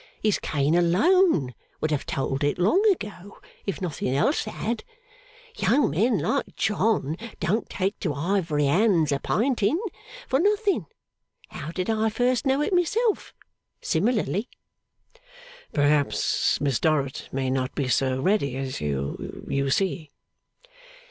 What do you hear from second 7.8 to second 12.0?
to ivory hands a pinting, for nothing. How did